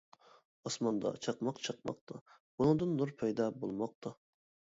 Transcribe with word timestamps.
ئاسماندا 0.67 1.09
چاقماق 1.25 1.59
چاقماقتا، 1.67 2.17
بۇنىڭدىن 2.63 2.97
نۇر 3.01 3.13
پەيدا 3.23 3.51
بولماقتا. 3.61 4.17